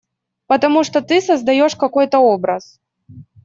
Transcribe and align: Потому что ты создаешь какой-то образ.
Потому 0.47 0.83
что 0.83 1.01
ты 1.03 1.21
создаешь 1.21 1.75
какой-то 1.75 2.17
образ. 2.17 2.79